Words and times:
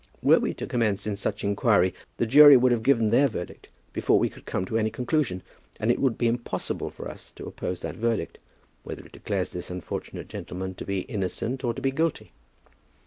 "Were 0.23 0.39
we 0.39 0.55
to 0.55 0.65
commence 0.65 1.05
any 1.05 1.15
such 1.15 1.43
inquiry, 1.43 1.93
the 2.17 2.25
jury 2.25 2.57
would 2.57 2.71
have 2.71 2.81
given 2.81 3.11
their 3.11 3.27
verdict 3.27 3.67
before 3.93 4.17
we 4.17 4.29
could 4.31 4.47
come 4.47 4.65
to 4.65 4.79
any 4.79 4.89
conclusion; 4.89 5.43
and 5.79 5.91
it 5.91 5.99
would 5.99 6.17
be 6.17 6.25
impossible 6.25 6.89
for 6.89 7.07
us 7.07 7.29
to 7.35 7.45
oppose 7.45 7.81
that 7.81 7.97
verdict, 7.97 8.39
whether 8.81 9.05
it 9.05 9.11
declares 9.11 9.51
this 9.51 9.69
unfortunate 9.69 10.27
gentleman 10.27 10.73
to 10.73 10.85
be 10.85 11.01
innocent 11.01 11.63
or 11.63 11.75
to 11.75 11.83
be 11.83 11.91
guilty. 11.91 12.31